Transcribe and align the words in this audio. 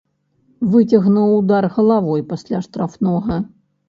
Выцягнуў 0.75 1.33
удар 1.39 1.67
галавой 1.75 2.23
пасля 2.31 2.63
штрафнога. 2.69 3.37